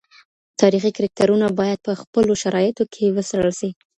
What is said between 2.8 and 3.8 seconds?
کي وڅېړل سي.